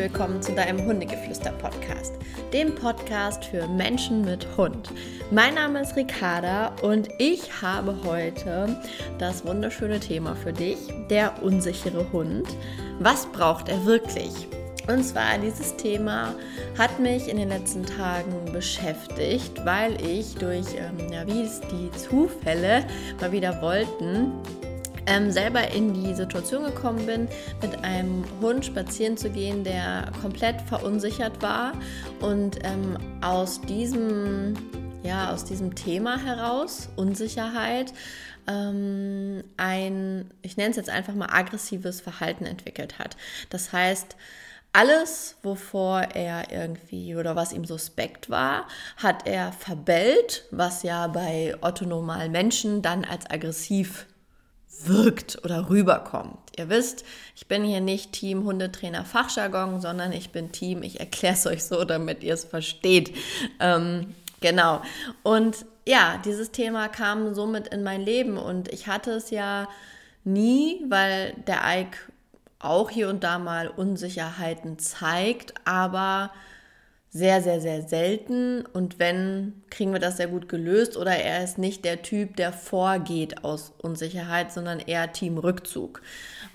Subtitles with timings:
[0.00, 2.14] willkommen zu deinem Hundegeflüster-Podcast,
[2.54, 4.90] dem Podcast für Menschen mit Hund.
[5.30, 8.80] Mein Name ist Ricarda und ich habe heute
[9.18, 10.78] das wunderschöne Thema für dich,
[11.10, 12.48] der unsichere Hund.
[12.98, 14.32] Was braucht er wirklich?
[14.88, 16.34] Und zwar dieses Thema
[16.78, 21.90] hat mich in den letzten Tagen beschäftigt, weil ich durch, ähm, ja, wie es die
[21.90, 22.86] Zufälle
[23.20, 24.32] mal wieder wollten,
[25.06, 27.28] ähm, selber in die Situation gekommen bin,
[27.62, 31.72] mit einem Hund spazieren zu gehen, der komplett verunsichert war
[32.20, 34.54] und ähm, aus diesem
[35.02, 37.94] ja, aus diesem Thema heraus, Unsicherheit,
[38.46, 43.16] ähm, ein, ich nenne es jetzt einfach mal aggressives Verhalten entwickelt hat.
[43.48, 44.16] Das heißt,
[44.72, 51.56] alles, wovor er irgendwie oder was ihm suspekt war, hat er verbellt, was ja bei
[51.60, 54.06] orthonormalen Menschen dann als aggressiv
[54.86, 56.38] wirkt oder rüberkommt.
[56.56, 57.04] Ihr wisst,
[57.36, 61.64] ich bin hier nicht Team Hundetrainer Fachjargon, sondern ich bin Team, ich erkläre es euch
[61.64, 63.16] so, damit ihr es versteht.
[63.58, 64.82] Ähm, genau.
[65.22, 69.68] Und ja, dieses Thema kam somit in mein Leben und ich hatte es ja
[70.24, 71.96] nie, weil der Ike
[72.58, 76.30] auch hier und da mal Unsicherheiten zeigt, aber
[77.12, 78.64] sehr, sehr, sehr selten.
[78.72, 80.96] Und wenn, kriegen wir das sehr gut gelöst.
[80.96, 86.02] Oder er ist nicht der Typ, der vorgeht aus Unsicherheit, sondern eher Teamrückzug.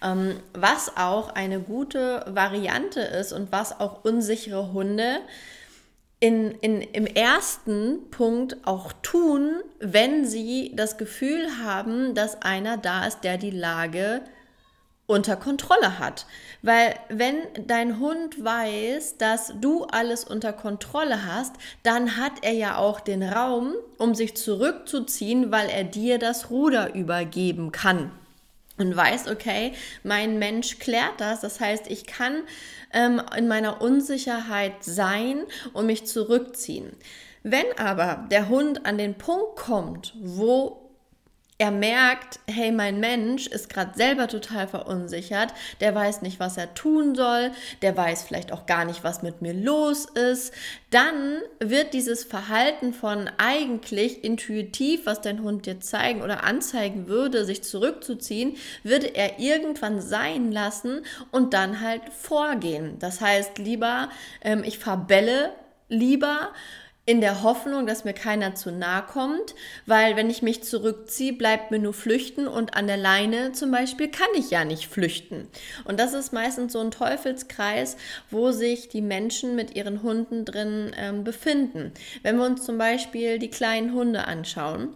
[0.02, 5.20] Ähm, was auch eine gute Variante ist und was auch unsichere Hunde
[6.22, 13.06] in, in, im ersten Punkt auch tun, wenn sie das Gefühl haben, dass einer da
[13.06, 14.22] ist, der die Lage
[15.08, 16.26] unter Kontrolle hat.
[16.62, 17.36] Weil wenn
[17.68, 21.54] dein Hund weiß, dass du alles unter Kontrolle hast,
[21.84, 26.96] dann hat er ja auch den Raum, um sich zurückzuziehen, weil er dir das Ruder
[26.96, 28.12] übergeben kann.
[28.78, 31.40] Und weiß, okay, mein Mensch klärt das.
[31.40, 32.44] Das heißt, ich kann
[32.92, 36.92] ähm, in meiner Unsicherheit sein und mich zurückziehen.
[37.44, 40.85] Wenn aber der Hund an den Punkt kommt, wo
[41.58, 46.74] er merkt, hey, mein Mensch ist gerade selber total verunsichert, der weiß nicht, was er
[46.74, 47.52] tun soll,
[47.82, 50.54] der weiß vielleicht auch gar nicht, was mit mir los ist,
[50.90, 57.46] dann wird dieses Verhalten von eigentlich intuitiv, was dein Hund dir zeigen oder anzeigen würde,
[57.46, 63.00] sich zurückzuziehen, würde er irgendwann sein lassen und dann halt vorgehen.
[63.00, 64.10] Das heißt, lieber,
[64.42, 65.52] ähm, ich verbelle
[65.88, 66.52] lieber,
[67.06, 69.54] in der Hoffnung, dass mir keiner zu nahe kommt,
[69.86, 74.10] weil wenn ich mich zurückziehe, bleibt mir nur flüchten und an der Leine zum Beispiel
[74.10, 75.48] kann ich ja nicht flüchten.
[75.84, 77.98] Und das ist meistens so ein Teufelskreis,
[78.32, 81.92] wo sich die Menschen mit ihren Hunden drin ähm, befinden.
[82.24, 84.90] Wenn wir uns zum Beispiel die kleinen Hunde anschauen,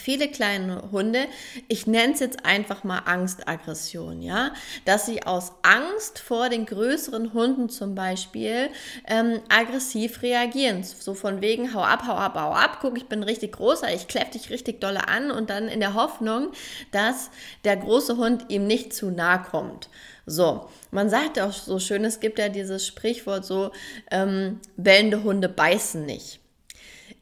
[0.00, 1.26] viele kleine Hunde,
[1.68, 4.52] ich nenne es jetzt einfach mal Angstaggression, ja,
[4.84, 8.70] dass sie aus Angst vor den größeren Hunden zum Beispiel
[9.06, 10.82] ähm, aggressiv reagieren.
[10.82, 14.08] So von wegen, hau ab, hau ab, hau ab, guck, ich bin richtig großer, ich
[14.08, 16.52] klepp dich richtig dolle an und dann in der Hoffnung,
[16.90, 17.30] dass
[17.64, 19.88] der große Hund ihm nicht zu nahe kommt.
[20.26, 23.72] So, man sagt auch so schön, es gibt ja dieses Sprichwort so,
[24.10, 26.40] ähm, bellende Hunde beißen nicht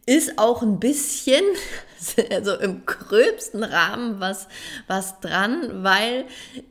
[0.08, 1.44] ist auch ein bisschen,
[2.30, 4.48] also im gröbsten Rahmen was,
[4.86, 6.24] was dran, weil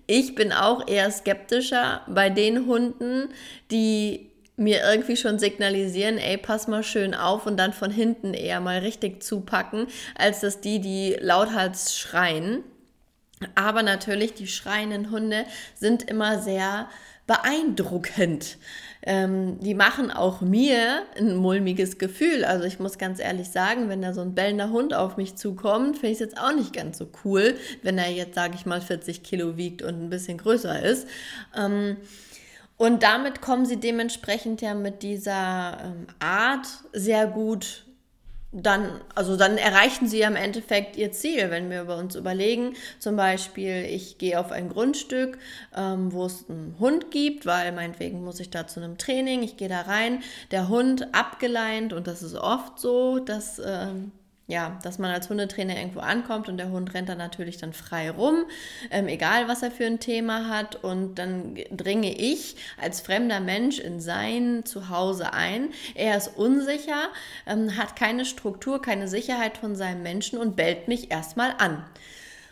[0.07, 3.29] ich bin auch eher skeptischer bei den Hunden,
[3.69, 8.59] die mir irgendwie schon signalisieren, ey, pass mal schön auf und dann von hinten eher
[8.59, 9.85] mal richtig zupacken,
[10.17, 12.63] als dass die, die lauthals schreien.
[13.53, 16.89] Aber natürlich, die schreienden Hunde sind immer sehr
[17.27, 18.57] beeindruckend
[19.07, 22.43] ähm, die machen auch mir ein mulmiges Gefühl.
[22.43, 25.95] Also ich muss ganz ehrlich sagen, wenn da so ein bellender Hund auf mich zukommt,
[25.95, 28.81] finde ich es jetzt auch nicht ganz so cool, wenn er jetzt, sage ich mal,
[28.81, 31.07] 40 Kilo wiegt und ein bisschen größer ist.
[31.55, 31.95] Ähm,
[32.75, 37.86] und damit kommen sie dementsprechend ja mit dieser ähm, Art sehr gut
[38.52, 41.49] dann, also dann erreichen sie im Endeffekt ihr Ziel.
[41.52, 45.38] Wenn wir über uns überlegen, zum Beispiel, ich gehe auf ein Grundstück,
[45.76, 49.58] ähm, wo es einen Hund gibt, weil meinetwegen muss ich da zu einem Training, ich
[49.58, 54.11] gehe da rein, der Hund abgeleint und das ist oft so, dass ähm,
[54.47, 58.09] ja, dass man als Hundetrainer irgendwo ankommt und der Hund rennt dann natürlich dann frei
[58.09, 58.46] rum,
[58.91, 60.84] ähm, egal was er für ein Thema hat.
[60.84, 65.70] Und dann dringe ich als fremder Mensch in sein Zuhause ein.
[65.96, 67.09] Er ist unsicher,
[67.46, 71.84] ähm, hat keine Struktur, keine Sicherheit von seinem Menschen und bellt mich erstmal an.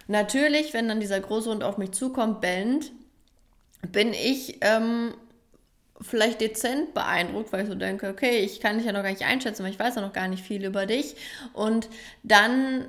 [0.08, 2.92] Natürlich, wenn dann dieser große Hund auf mich zukommt, bellend,
[3.92, 5.14] bin ich ähm,
[6.02, 9.24] vielleicht dezent beeindruckt, weil ich so denke, okay, ich kann dich ja noch gar nicht
[9.24, 11.16] einschätzen, weil ich weiß ja noch gar nicht viel über dich.
[11.54, 11.90] Und
[12.24, 12.86] dann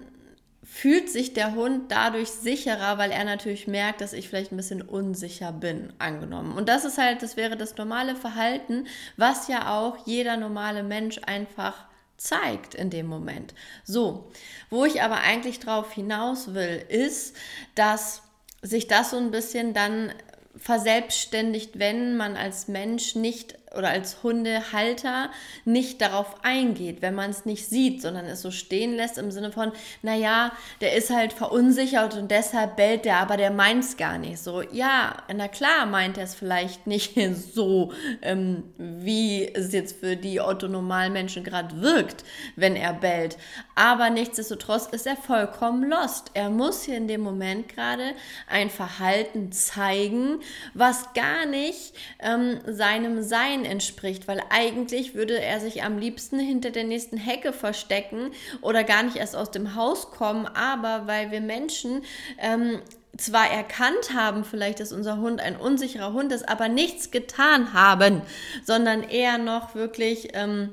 [0.64, 4.82] fühlt sich der Hund dadurch sicherer, weil er natürlich merkt, dass ich vielleicht ein bisschen
[4.82, 6.56] unsicher bin, angenommen.
[6.56, 8.86] Und das ist halt, das wäre das normale Verhalten,
[9.16, 11.86] was ja auch jeder normale Mensch einfach
[12.16, 13.54] zeigt in dem Moment.
[13.84, 14.30] So,
[14.68, 17.36] wo ich aber eigentlich drauf hinaus will, ist,
[17.76, 18.22] dass
[18.62, 20.12] sich das so ein bisschen dann
[20.58, 25.30] verselbstständigt, wenn man als Mensch nicht oder als Hundehalter
[25.64, 29.52] nicht darauf eingeht, wenn man es nicht sieht, sondern es so stehen lässt im Sinne
[29.52, 34.18] von, naja, der ist halt verunsichert und deshalb bellt der, aber der meint es gar
[34.18, 34.62] nicht so.
[34.62, 37.14] Ja, na klar meint er es vielleicht nicht
[37.54, 37.92] so,
[38.22, 42.24] ähm, wie es jetzt für die Otto-Normalmenschen gerade wirkt,
[42.56, 43.36] wenn er bellt.
[43.74, 46.30] Aber nichtsdestotrotz ist er vollkommen lost.
[46.32, 48.14] Er muss hier in dem Moment gerade
[48.48, 50.40] ein Verhalten zeigen,
[50.72, 56.70] was gar nicht ähm, seinem Sein entspricht, weil eigentlich würde er sich am liebsten hinter
[56.70, 58.30] der nächsten Hecke verstecken
[58.62, 62.02] oder gar nicht erst aus dem Haus kommen, aber weil wir Menschen
[62.38, 62.80] ähm,
[63.16, 68.22] zwar erkannt haben, vielleicht, dass unser Hund ein unsicherer Hund ist, aber nichts getan haben,
[68.64, 70.72] sondern eher noch wirklich ähm,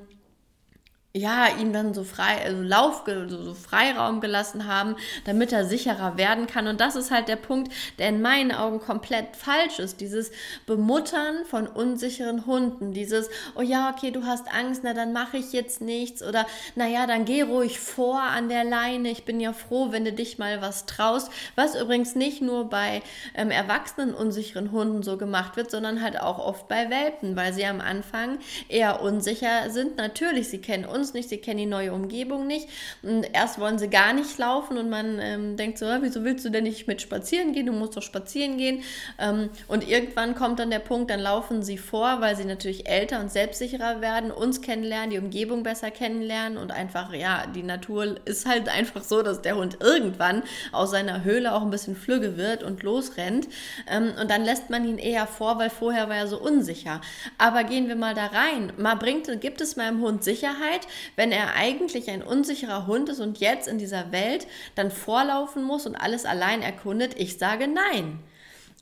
[1.16, 4.96] ja, ihm dann so frei, also Lauf, so, so Freiraum gelassen haben,
[5.26, 6.66] damit er sicherer werden kann.
[6.66, 10.02] Und das ist halt der Punkt, der in meinen Augen komplett falsch ist.
[10.02, 10.32] Dieses
[10.66, 12.94] Bemuttern von unsicheren Hunden.
[12.94, 16.24] Dieses, oh ja, okay, du hast Angst, na dann mache ich jetzt nichts.
[16.24, 19.12] Oder naja, dann geh ruhig vor an der Leine.
[19.12, 21.32] Ich bin ja froh, wenn du dich mal was traust.
[21.54, 23.04] Was übrigens nicht nur bei
[23.36, 27.68] ähm, erwachsenen unsicheren Hunden so gemacht wird, sondern halt auch oft bei Welpen, weil sie
[27.68, 29.98] am Anfang eher unsicher sind.
[29.98, 32.68] Natürlich, sie kennen uns uns nicht, sie kennen die neue Umgebung nicht.
[33.02, 36.50] Und erst wollen sie gar nicht laufen und man ähm, denkt so, wieso willst du
[36.50, 37.66] denn nicht mit spazieren gehen?
[37.66, 38.84] Du musst doch spazieren gehen.
[39.20, 43.20] Ähm, und irgendwann kommt dann der Punkt, dann laufen sie vor, weil sie natürlich älter
[43.20, 48.46] und selbstsicherer werden, uns kennenlernen, die Umgebung besser kennenlernen und einfach, ja, die Natur ist
[48.48, 52.64] halt einfach so, dass der Hund irgendwann aus seiner Höhle auch ein bisschen flügge wird
[52.64, 53.48] und losrennt.
[53.90, 57.02] Ähm, und dann lässt man ihn eher vor, weil vorher war er so unsicher.
[57.38, 58.72] Aber gehen wir mal da rein.
[58.78, 63.40] Mal bringt, gibt es meinem Hund Sicherheit, wenn er eigentlich ein unsicherer Hund ist und
[63.40, 67.20] jetzt in dieser Welt dann vorlaufen muss und alles allein erkundet?
[67.20, 68.20] Ich sage nein.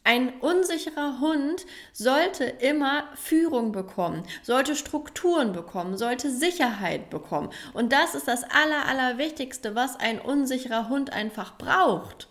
[0.03, 7.51] Ein unsicherer Hund sollte immer Führung bekommen, sollte Strukturen bekommen, sollte Sicherheit bekommen.
[7.73, 12.27] Und das ist das Aller, Allerwichtigste, was ein unsicherer Hund einfach braucht.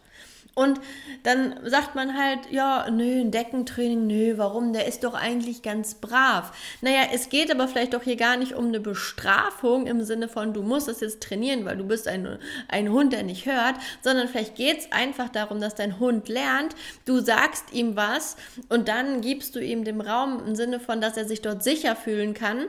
[0.54, 0.80] Und
[1.22, 4.72] dann sagt man halt, ja, nö, ein Deckentraining, nö, warum?
[4.72, 6.52] Der ist doch eigentlich ganz brav.
[6.80, 10.52] Naja, es geht aber vielleicht doch hier gar nicht um eine Bestrafung im Sinne von,
[10.52, 12.38] du musst es jetzt trainieren, weil du bist ein,
[12.68, 16.74] ein Hund, der nicht hört, sondern vielleicht geht es einfach darum, dass dein Hund lernt,
[17.04, 18.36] du sagst ihm was
[18.68, 21.96] und dann gibst du ihm den Raum im Sinne von, dass er sich dort sicher
[21.96, 22.66] fühlen kann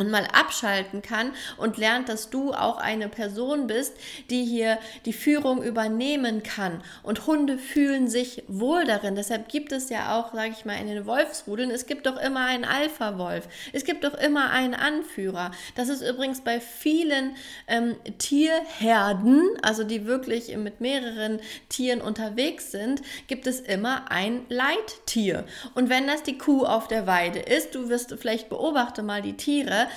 [0.00, 3.92] und mal abschalten kann und lernt, dass du auch eine Person bist,
[4.30, 6.82] die hier die Führung übernehmen kann.
[7.02, 9.14] Und Hunde fühlen sich wohl darin.
[9.14, 12.46] Deshalb gibt es ja auch, sage ich mal, in den Wolfsrudeln, es gibt doch immer
[12.46, 13.46] einen Alpha-Wolf.
[13.72, 15.50] Es gibt doch immer einen Anführer.
[15.76, 17.36] Das ist übrigens bei vielen
[17.68, 25.44] ähm, Tierherden, also die wirklich mit mehreren Tieren unterwegs sind, gibt es immer ein Leittier.
[25.74, 29.36] Und wenn das die Kuh auf der Weide ist, du wirst vielleicht beobachte mal die
[29.36, 29.88] Tiere,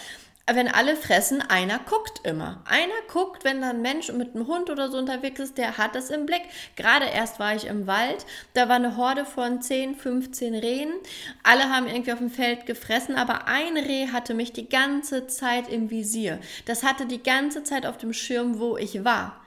[0.45, 2.61] wenn alle fressen, einer guckt immer.
[2.65, 5.95] Einer guckt, wenn da ein Mensch mit einem Hund oder so unterwegs ist, der hat
[5.95, 6.41] das im Blick.
[6.75, 10.91] Gerade erst war ich im Wald, da war eine Horde von 10, 15 Rehen.
[11.43, 15.69] Alle haben irgendwie auf dem Feld gefressen, aber ein Reh hatte mich die ganze Zeit
[15.69, 16.39] im Visier.
[16.65, 19.42] Das hatte die ganze Zeit auf dem Schirm, wo ich war.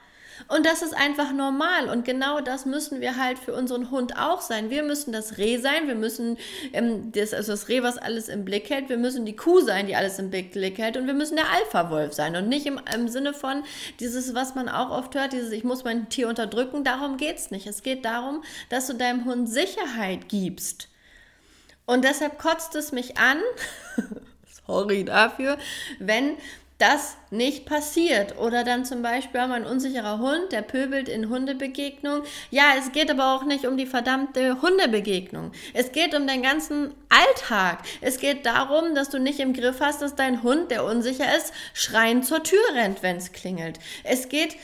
[0.47, 1.89] Und das ist einfach normal.
[1.89, 4.69] Und genau das müssen wir halt für unseren Hund auch sein.
[4.69, 6.37] Wir müssen das Reh sein, wir müssen
[6.73, 9.87] ähm, das, also das Reh, was alles im Blick hält, wir müssen die Kuh sein,
[9.87, 12.35] die alles im Blick hält und wir müssen der Alpha-Wolf sein.
[12.35, 13.63] Und nicht im, im Sinne von
[13.99, 17.51] dieses, was man auch oft hört, dieses Ich muss mein Tier unterdrücken, darum geht es
[17.51, 17.67] nicht.
[17.67, 20.89] Es geht darum, dass du deinem Hund Sicherheit gibst.
[21.85, 23.37] Und deshalb kotzt es mich an,
[24.67, 25.57] sorry dafür,
[25.99, 26.37] wenn
[26.77, 28.37] das nicht passiert.
[28.37, 32.23] Oder dann zum Beispiel haben wir einen unsicherer Hund, der pöbelt in Hundebegegnung.
[32.51, 35.51] Ja, es geht aber auch nicht um die verdammte Hundebegegnung.
[35.73, 37.79] Es geht um den ganzen Alltag.
[38.01, 41.51] Es geht darum, dass du nicht im Griff hast, dass dein Hund, der unsicher ist,
[41.73, 43.79] schreiend zur Tür rennt, wenn es klingelt.
[44.03, 44.55] Es geht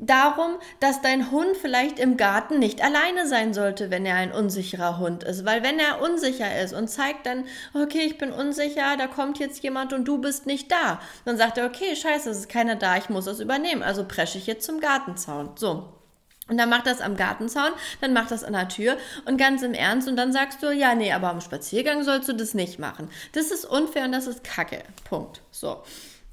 [0.00, 4.98] darum, dass dein Hund vielleicht im Garten nicht alleine sein sollte, wenn er ein unsicherer
[4.98, 5.44] Hund ist.
[5.44, 9.62] Weil wenn er unsicher ist und zeigt dann, okay, ich bin unsicher, da kommt jetzt
[9.62, 12.96] jemand und du bist nicht da, dann sagt er, okay, scheiße, es ist keiner da,
[12.96, 13.82] ich muss das übernehmen.
[13.82, 15.50] Also presche ich jetzt zum Gartenzaun.
[15.56, 15.92] So.
[16.48, 19.72] Und dann macht das am Gartenzaun, dann macht das an der Tür und ganz im
[19.72, 23.08] Ernst und dann sagst du, ja, nee, aber am Spaziergang sollst du das nicht machen.
[23.34, 24.82] Das ist unfair und das ist Kacke.
[25.04, 25.42] Punkt.
[25.52, 25.80] So.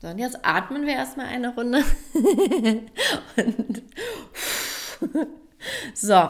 [0.02, 1.84] So, und jetzt atmen wir erstmal eine Runde.
[3.36, 3.82] und
[5.94, 6.30] so,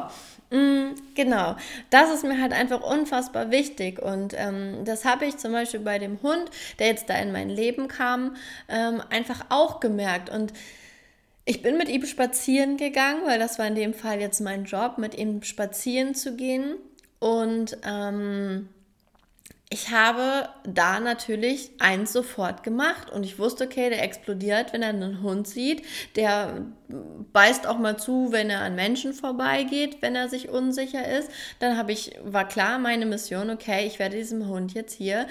[0.49, 1.57] Mm, genau,
[1.89, 4.01] das ist mir halt einfach unfassbar wichtig.
[4.01, 7.49] Und ähm, das habe ich zum Beispiel bei dem Hund, der jetzt da in mein
[7.49, 8.35] Leben kam,
[8.69, 10.29] ähm, einfach auch gemerkt.
[10.29, 10.53] Und
[11.45, 14.97] ich bin mit ihm spazieren gegangen, weil das war in dem Fall jetzt mein Job,
[14.97, 16.75] mit ihm spazieren zu gehen.
[17.19, 18.69] Und ähm,
[19.69, 24.89] ich habe da natürlich eins sofort gemacht und ich wusste, okay, der explodiert, wenn er
[24.89, 25.83] einen Hund sieht.
[26.15, 26.65] Der
[27.33, 31.29] beißt auch mal zu, wenn er an Menschen vorbeigeht, wenn er sich unsicher ist.
[31.59, 35.27] Dann habe ich, war klar meine Mission, okay, ich werde diesem Hund jetzt hier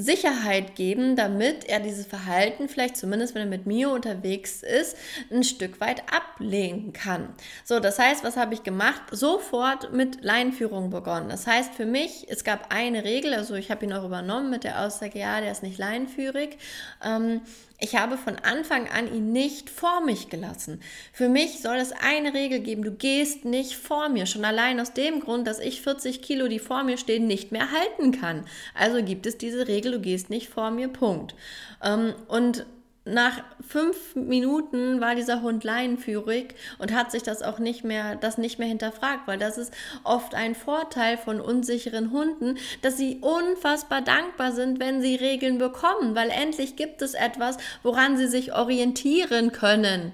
[0.00, 4.96] Sicherheit geben, damit er dieses Verhalten vielleicht zumindest, wenn er mit mir unterwegs ist,
[5.30, 7.34] ein Stück weit ablehnen kann.
[7.64, 9.02] So, das heißt, was habe ich gemacht?
[9.10, 11.28] Sofort mit Leinführung begonnen.
[11.28, 14.64] Das heißt für mich, es gab eine Regel, also ich habe ihn auch übernommen mit
[14.64, 16.58] der Aussage, ja, der ist nicht leinführig.
[17.04, 17.42] Ähm,
[17.80, 20.80] ich habe von Anfang an ihn nicht vor mich gelassen.
[21.12, 24.26] Für mich soll es eine Regel geben, du gehst nicht vor mir.
[24.26, 27.68] Schon allein aus dem Grund, dass ich 40 Kilo, die vor mir stehen, nicht mehr
[27.72, 28.44] halten kann.
[28.74, 31.34] Also gibt es diese Regel, du gehst nicht vor mir, Punkt.
[31.82, 32.66] Ähm, und
[33.04, 38.36] nach fünf Minuten war dieser Hund leinenführig und hat sich das auch nicht mehr, das
[38.36, 39.72] nicht mehr hinterfragt, weil das ist
[40.04, 46.14] oft ein Vorteil von unsicheren Hunden, dass sie unfassbar dankbar sind, wenn sie Regeln bekommen,
[46.14, 50.12] weil endlich gibt es etwas, woran sie sich orientieren können.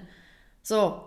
[0.63, 1.06] So.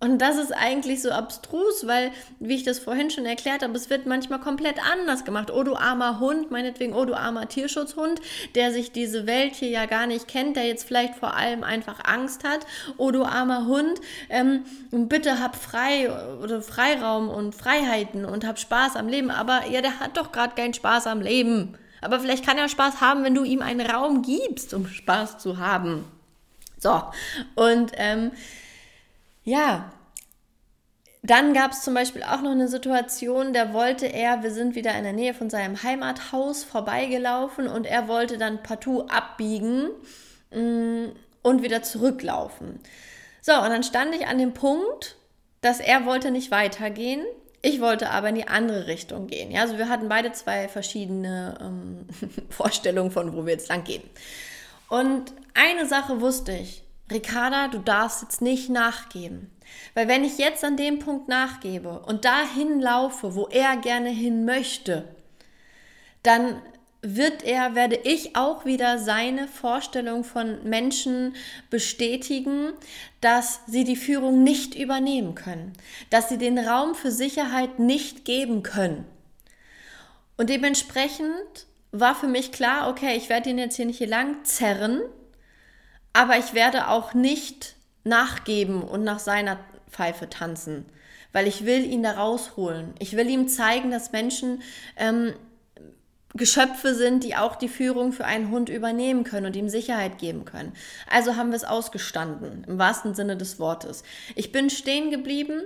[0.00, 3.90] Und das ist eigentlich so abstrus, weil, wie ich das vorhin schon erklärt habe, es
[3.90, 5.50] wird manchmal komplett anders gemacht.
[5.50, 8.20] Oh, du armer Hund, meinetwegen, oh, du armer Tierschutzhund,
[8.54, 12.04] der sich diese Welt hier ja gar nicht kennt, der jetzt vielleicht vor allem einfach
[12.04, 12.60] Angst hat.
[12.96, 16.08] Oh, du armer Hund, ähm, bitte hab frei
[16.42, 19.32] oder Freiraum und Freiheiten und hab Spaß am Leben.
[19.32, 21.76] Aber ja, der hat doch gerade keinen Spaß am Leben.
[22.00, 25.58] Aber vielleicht kann er Spaß haben, wenn du ihm einen Raum gibst, um Spaß zu
[25.58, 26.04] haben.
[26.78, 27.02] So,
[27.56, 28.30] und ähm,
[29.48, 29.90] ja,
[31.22, 34.94] dann gab es zum Beispiel auch noch eine Situation, da wollte er, wir sind wieder
[34.96, 39.88] in der Nähe von seinem Heimathaus vorbeigelaufen und er wollte dann partout abbiegen
[40.52, 41.06] mm,
[41.42, 42.78] und wieder zurücklaufen.
[43.40, 45.16] So, und dann stand ich an dem Punkt,
[45.60, 47.24] dass er wollte nicht weitergehen.
[47.62, 49.50] Ich wollte aber in die andere Richtung gehen.
[49.50, 52.06] Ja, also wir hatten beide zwei verschiedene ähm,
[52.50, 54.02] Vorstellungen von, wo wir jetzt lang gehen.
[54.88, 59.50] Und eine Sache wusste ich, Ricarda, du darfst jetzt nicht nachgeben.
[59.94, 64.44] Weil wenn ich jetzt an dem Punkt nachgebe und dahin laufe, wo er gerne hin
[64.44, 65.04] möchte,
[66.22, 66.60] dann
[67.00, 71.36] wird er, werde ich auch wieder seine Vorstellung von Menschen
[71.70, 72.72] bestätigen,
[73.20, 75.72] dass sie die Führung nicht übernehmen können,
[76.10, 79.04] dass sie den Raum für Sicherheit nicht geben können.
[80.36, 84.44] Und dementsprechend war für mich klar, okay, ich werde ihn jetzt hier nicht hier lang
[84.44, 85.00] zerren,
[86.12, 89.58] aber ich werde auch nicht nachgeben und nach seiner
[89.90, 90.86] Pfeife tanzen,
[91.32, 92.94] weil ich will ihn da rausholen.
[92.98, 94.62] Ich will ihm zeigen, dass Menschen
[94.96, 95.34] ähm,
[96.34, 100.44] Geschöpfe sind, die auch die Führung für einen Hund übernehmen können und ihm Sicherheit geben
[100.44, 100.72] können.
[101.10, 104.02] Also haben wir es ausgestanden, im wahrsten Sinne des Wortes.
[104.34, 105.62] Ich bin stehen geblieben.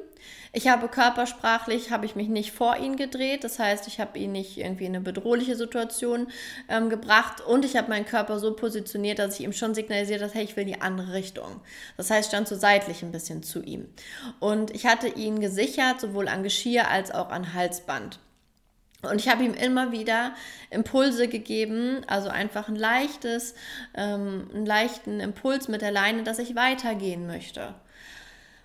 [0.54, 3.42] Ich habe körpersprachlich, habe ich mich nicht vor ihn gedreht.
[3.42, 6.28] Das heißt, ich habe ihn nicht irgendwie in eine bedrohliche Situation
[6.68, 10.34] ähm, gebracht und ich habe meinen Körper so positioniert, dass ich ihm schon signalisiert habe,
[10.34, 11.62] hey, ich will die andere Richtung.
[11.96, 13.88] Das heißt, stand so seitlich ein bisschen zu ihm.
[14.40, 18.18] Und ich hatte ihn gesichert, sowohl an Geschirr als auch an Halsband.
[19.02, 20.34] Und ich habe ihm immer wieder
[20.70, 23.54] Impulse gegeben, also einfach ein leichtes,
[23.94, 27.74] ähm, einen leichten Impuls mit der Leine, dass ich weitergehen möchte.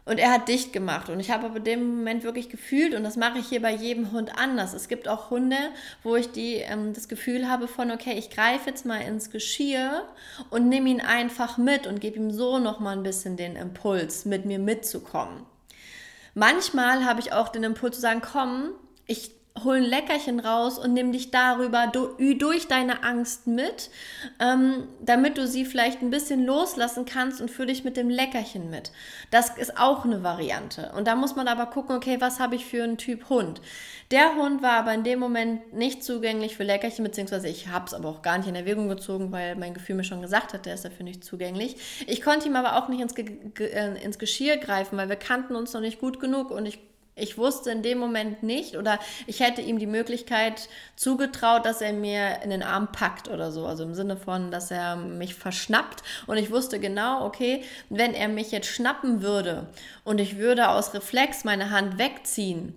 [0.08, 1.10] Und er hat dicht gemacht.
[1.10, 4.14] Und ich habe aber dem Moment wirklich gefühlt, und das mache ich hier bei jedem
[4.14, 4.74] Hund anders.
[4.74, 5.58] Es gibt auch Hunde,
[6.02, 10.04] wo ich die, ähm, das Gefühl habe von, okay, ich greife jetzt mal ins Geschirr
[10.50, 14.46] und nehme ihn einfach mit und gebe ihm so nochmal ein bisschen den Impuls, mit
[14.46, 15.46] mir mitzukommen.
[16.34, 18.70] Manchmal habe ich auch den Impuls zu sagen, komm,
[19.08, 19.32] ich
[19.64, 23.90] hol ein Leckerchen raus und nimm dich darüber durch deine Angst mit,
[24.40, 28.70] ähm, damit du sie vielleicht ein bisschen loslassen kannst und fühl dich mit dem Leckerchen
[28.70, 28.92] mit.
[29.32, 30.92] Das ist auch eine Variante.
[30.96, 33.62] Und da muss man aber gucken, okay, was habe ich für einen Typ Hund?
[34.12, 37.94] Der Hund war aber in dem Moment nicht zugänglich für Leckerchen, beziehungsweise ich habe es
[37.94, 40.76] aber auch gar nicht in Erwägung gezogen, weil mein Gefühl mir schon gesagt hat, der
[40.76, 41.76] ist dafür nicht zugänglich.
[42.08, 45.56] Ich konnte ihm aber auch nicht ins, Ge äh, ins Geschirr greifen, weil wir kannten
[45.56, 46.80] uns noch nicht gut genug und ich
[47.18, 51.94] ich wusste in dem Moment nicht oder ich hätte ihm die Möglichkeit zugetraut, dass er
[51.94, 53.66] mir in den Arm packt oder so.
[53.66, 56.04] Also im Sinne von, dass er mich verschnappt.
[56.28, 59.68] Und ich wusste genau, okay, wenn er mich jetzt schnappen würde
[60.04, 62.76] und ich würde aus Reflex meine Hand wegziehen,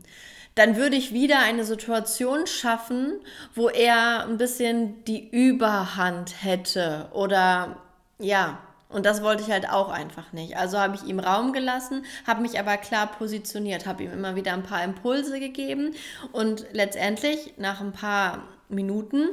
[0.54, 3.20] dann würde ich wieder eine Situation schaffen,
[3.54, 7.76] wo er ein bisschen die Überhand hätte oder
[8.18, 8.58] ja,
[8.90, 10.56] Und das wollte ich halt auch einfach nicht.
[10.56, 14.52] Also habe ich ihm Raum gelassen, habe mich aber klar positioniert, habe ihm immer wieder
[14.52, 15.94] ein paar Impulse gegeben
[16.32, 19.28] und letztendlich nach ein paar Minuten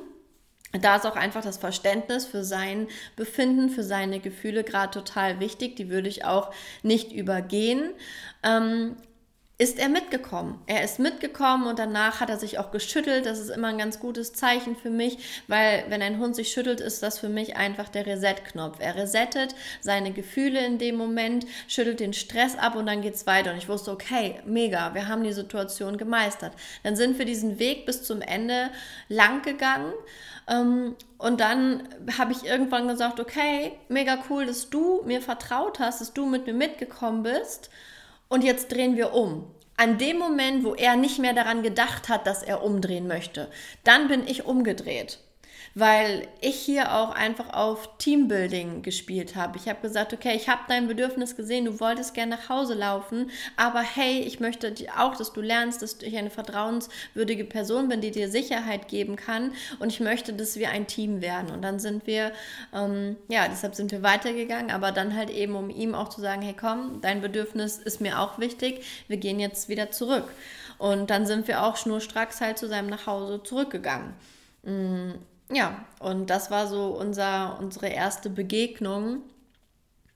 [0.73, 5.77] da ist auch einfach das Verständnis für sein Befinden, für seine Gefühle gerade total wichtig.
[5.77, 6.51] Die würde ich auch
[6.83, 7.91] nicht übergehen.
[8.43, 8.97] Ähm,
[9.59, 10.61] ist er mitgekommen.
[10.67, 13.25] Er ist mitgekommen und danach hat er sich auch geschüttelt.
[13.25, 16.79] Das ist immer ein ganz gutes Zeichen für mich, weil wenn ein Hund sich schüttelt,
[16.79, 18.77] ist das für mich einfach der Reset-Knopf.
[18.79, 23.25] Er resettet seine Gefühle in dem Moment, schüttelt den Stress ab und dann geht es
[23.25, 23.51] weiter.
[23.51, 26.53] Und ich wusste, okay, mega, wir haben die Situation gemeistert.
[26.83, 28.69] Dann sind wir diesen Weg bis zum Ende
[29.09, 29.93] lang gegangen.
[30.47, 35.99] Ähm, und dann habe ich irgendwann gesagt, okay, mega cool, dass du mir vertraut hast,
[35.99, 37.71] dass du mit mir mitgekommen bist
[38.29, 39.45] und jetzt drehen wir um.
[39.77, 43.49] An dem Moment, wo er nicht mehr daran gedacht hat, dass er umdrehen möchte,
[43.83, 45.19] dann bin ich umgedreht
[45.79, 49.59] weil ich hier auch einfach auf Teambuilding gespielt habe.
[49.59, 53.29] Ich habe gesagt, okay, ich habe dein Bedürfnis gesehen, du wolltest gerne nach Hause laufen,
[53.57, 58.09] aber hey, ich möchte auch, dass du lernst, dass ich eine vertrauenswürdige Person bin, die
[58.09, 61.51] dir Sicherheit geben kann und ich möchte, dass wir ein Team werden.
[61.51, 62.31] Und dann sind wir,
[62.73, 66.41] ähm, ja, deshalb sind wir weitergegangen, aber dann halt eben, um ihm auch zu sagen,
[66.41, 70.25] hey komm, dein Bedürfnis ist mir auch wichtig, wir gehen jetzt wieder zurück.
[70.79, 74.13] Und dann sind wir auch schnurstracks halt zu seinem Nachhause zurückgegangen.
[74.63, 75.11] Mm,
[75.51, 79.21] ja, und das war so unser, unsere erste Begegnung.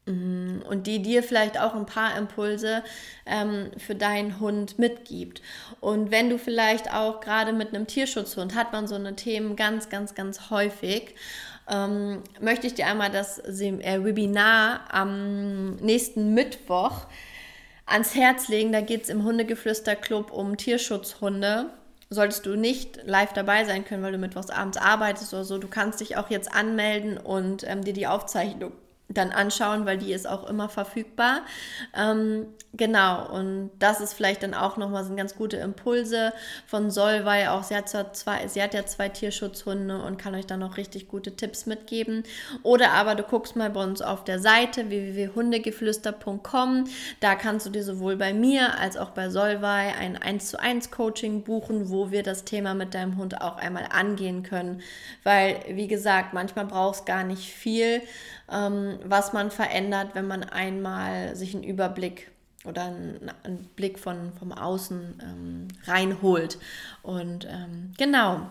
[0.08, 2.84] Mm, und die dir vielleicht auch ein paar Impulse
[3.28, 5.42] ähm, für deinen Hund mitgibt.
[5.80, 9.90] Und wenn du vielleicht auch gerade mit einem Tierschutzhund hat man so eine Themen ganz,
[9.90, 11.16] ganz, ganz häufig.
[11.70, 17.06] Ähm, möchte ich dir einmal das äh, Webinar am nächsten Mittwoch
[17.86, 18.72] ans Herz legen.
[18.72, 21.70] Da geht es im Hundegeflüster-Club um Tierschutzhunde
[22.12, 25.68] solltest du nicht live dabei sein können, weil du mittwochs abends arbeitest oder so, du
[25.68, 28.74] kannst dich auch jetzt anmelden und ähm, dir die Aufzeichnung
[29.14, 31.42] dann anschauen, weil die ist auch immer verfügbar.
[31.96, 36.34] Ähm, genau, und das ist vielleicht dann auch nochmal so ganz gute Impulse
[36.66, 37.48] von Solvay.
[37.48, 40.78] Auch sie hat, zwar zwei, sie hat ja zwei Tierschutzhunde und kann euch dann noch
[40.78, 42.24] richtig gute Tipps mitgeben.
[42.64, 46.86] Oder aber du guckst mal bei uns auf der Seite www.hundegeflüster.com.
[47.20, 50.92] Da kannst du dir sowohl bei mir als auch bei Solvay ein 1 zu 1
[50.92, 54.82] Coaching buchen, wo wir das Thema mit deinem Hund auch einmal angehen können.
[55.24, 58.02] Weil, wie gesagt, manchmal brauchst gar nicht viel
[58.52, 62.32] ähm, was man verändert, wenn man einmal sich einen Überblick
[62.66, 66.60] oder einen, einen Blick von, vom Außen ähm, reinholt.
[67.02, 68.50] Und ähm, genau.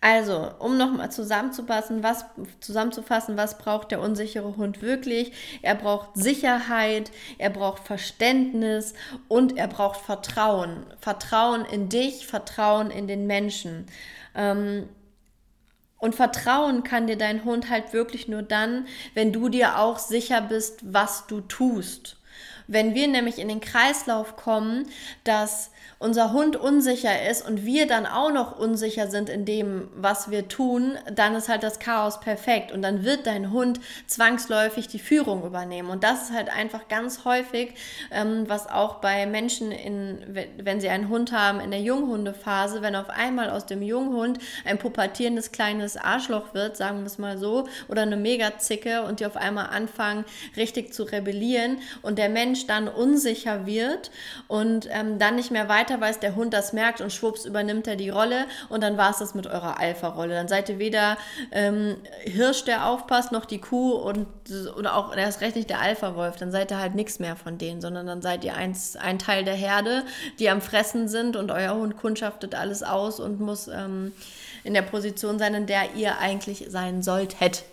[0.00, 2.24] Also, um nochmal zusammenzufassen, was,
[2.60, 5.32] zusammenzufassen, was braucht der unsichere Hund wirklich?
[5.60, 8.94] Er braucht Sicherheit, er braucht Verständnis
[9.28, 10.86] und er braucht Vertrauen.
[11.00, 13.86] Vertrauen in dich, Vertrauen in den Menschen.
[14.34, 14.88] Ähm,
[16.00, 20.40] und vertrauen kann dir dein Hund halt wirklich nur dann, wenn du dir auch sicher
[20.40, 22.16] bist, was du tust.
[22.66, 24.88] Wenn wir nämlich in den Kreislauf kommen,
[25.24, 30.30] dass unser Hund unsicher ist und wir dann auch noch unsicher sind in dem, was
[30.30, 34.98] wir tun, dann ist halt das Chaos perfekt und dann wird dein Hund zwangsläufig die
[34.98, 35.90] Führung übernehmen.
[35.90, 37.74] Und das ist halt einfach ganz häufig,
[38.10, 40.18] ähm, was auch bei Menschen, in,
[40.58, 44.78] wenn sie einen Hund haben in der Junghundephase, wenn auf einmal aus dem Junghund ein
[44.78, 49.36] pubertierendes kleines Arschloch wird, sagen wir es mal so, oder eine Megazicke und die auf
[49.36, 50.24] einmal anfangen,
[50.56, 54.10] richtig zu rebellieren und der Mensch dann unsicher wird
[54.48, 57.86] und ähm, dann nicht mehr weiter weiter weiß, der Hund das merkt und schwupps übernimmt
[57.86, 60.34] er die Rolle und dann war es das mit eurer Alpha-Rolle.
[60.34, 61.16] Dann seid ihr weder
[61.52, 64.26] ähm, Hirsch, der aufpasst, noch die Kuh und
[64.76, 66.36] oder auch erst recht nicht der Alpha-Wolf.
[66.36, 69.44] Dann seid ihr halt nichts mehr von denen, sondern dann seid ihr eins, ein Teil
[69.44, 70.04] der Herde,
[70.38, 74.12] die am Fressen sind und euer Hund kundschaftet alles aus und muss ähm,
[74.64, 77.64] in der Position sein, in der ihr eigentlich sein solltet.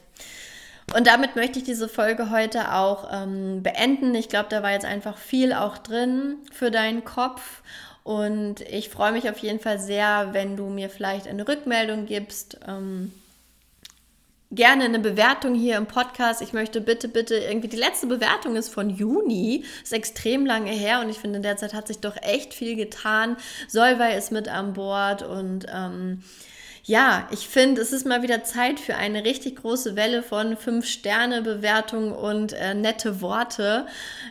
[0.96, 4.16] Und damit möchte ich diese Folge heute auch ähm, beenden.
[4.16, 7.62] Ich glaube, da war jetzt einfach viel auch drin für deinen Kopf.
[8.08, 12.58] Und ich freue mich auf jeden Fall sehr, wenn du mir vielleicht eine Rückmeldung gibst.
[12.66, 13.12] Ähm,
[14.50, 16.42] gerne eine Bewertung hier im Podcast.
[16.42, 21.02] Ich möchte bitte, bitte irgendwie, die letzte Bewertung ist von Juni, ist extrem lange her
[21.02, 23.36] und ich finde, in der Zeit hat sich doch echt viel getan.
[23.68, 26.24] Solvay ist mit an Bord und ähm,
[26.88, 32.14] ja, ich finde, es ist mal wieder Zeit für eine richtig große Welle von 5-Sterne-Bewertungen
[32.14, 33.88] und äh, nette Worte.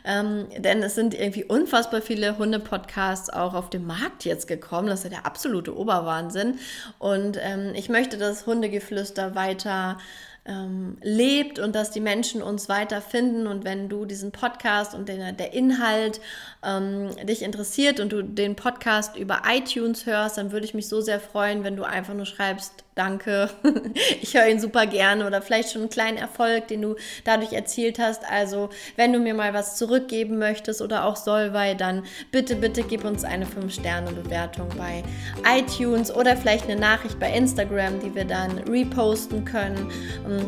[0.07, 4.89] Ähm, denn es sind irgendwie unfassbar viele Hunde-Podcasts auch auf dem Markt jetzt gekommen.
[4.89, 6.59] Das ist ja der absolute Oberwahnsinn.
[6.99, 9.99] Und ähm, ich möchte das Hundegeflüster weiter
[10.47, 13.47] ähm, lebt und dass die Menschen uns weiterfinden.
[13.47, 16.21] Und wenn du diesen Podcast und den, der Inhalt
[16.65, 21.01] ähm, dich interessiert und du den Podcast über iTunes hörst, dann würde ich mich so
[21.01, 23.51] sehr freuen, wenn du einfach nur schreibst danke,
[24.21, 27.99] ich höre ihn super gerne oder vielleicht schon einen kleinen Erfolg, den du dadurch erzielt
[27.99, 28.25] hast.
[28.29, 33.05] Also, wenn du mir mal was zurückgeben möchtest oder auch Solvay, dann bitte, bitte gib
[33.05, 35.05] uns eine 5-Sterne-Bewertung bei
[35.47, 39.91] iTunes oder vielleicht eine Nachricht bei Instagram, die wir dann reposten können,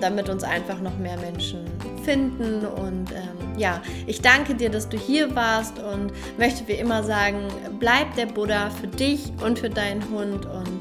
[0.00, 1.66] damit uns einfach noch mehr Menschen
[2.02, 2.64] finden.
[2.64, 7.48] Und ähm, ja, ich danke dir, dass du hier warst und möchte wie immer sagen,
[7.78, 10.46] bleib der Buddha für dich und für deinen Hund.